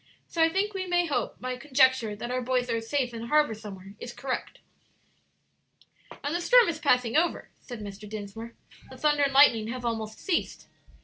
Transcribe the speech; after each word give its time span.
So 0.27 0.41
I 0.41 0.49
think 0.49 0.73
we 0.73 0.87
may 0.87 1.05
hope 1.05 1.39
my 1.39 1.57
conjecture 1.57 2.15
that 2.15 2.31
our 2.31 2.41
boys 2.41 2.71
are 2.71 2.81
safe 2.81 3.13
in 3.13 3.27
harbor 3.27 3.53
somewhere, 3.53 3.93
is 3.99 4.13
correct." 4.13 4.57
"And 6.23 6.33
the 6.33 6.41
storm 6.41 6.67
is 6.67 6.79
passing 6.79 7.15
over," 7.15 7.49
said 7.59 7.81
Mr. 7.81 8.09
Dinsmore; 8.09 8.55
"the 8.89 8.97
thunder 8.97 9.21
and 9.21 9.31
lightning 9.31 9.67
have 9.67 9.85
almost 9.85 10.17
ceased." 10.19 10.65